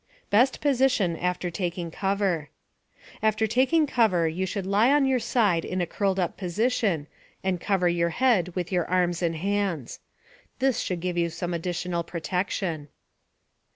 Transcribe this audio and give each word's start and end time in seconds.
* 0.19 0.29
BEST 0.31 0.61
POSITION 0.61 1.15
AFTER 1.17 1.51
TAKING 1.51 1.91
COVER. 1.91 2.49
After 3.21 3.45
taking 3.45 3.85
cover 3.85 4.27
you 4.27 4.47
should 4.47 4.65
lie 4.65 4.89
on 4.89 5.05
your 5.05 5.19
side 5.19 5.63
in 5.63 5.79
a 5.79 5.85
curled 5.85 6.19
up 6.19 6.37
position, 6.37 7.05
and 7.43 7.61
cover 7.61 7.87
your 7.87 8.09
head 8.09 8.55
with 8.55 8.71
your 8.71 8.87
arms 8.89 9.21
and 9.21 9.35
hands. 9.35 9.99
This 10.57 10.89
would 10.89 11.01
give 11.01 11.19
you 11.19 11.29
some 11.29 11.53
additional 11.53 12.01
protection. 12.01 12.87